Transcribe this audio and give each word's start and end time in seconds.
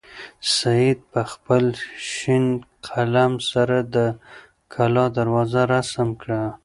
سعید 0.55 0.99
په 1.11 1.21
خپل 1.31 1.63
شین 2.11 2.45
قلم 2.87 3.33
سره 3.51 3.77
د 3.95 3.97
کلا 4.73 5.05
دروازه 5.17 5.61
رسم 5.73 6.09
کړه. 6.21 6.41